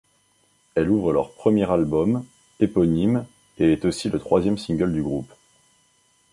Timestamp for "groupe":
5.03-5.31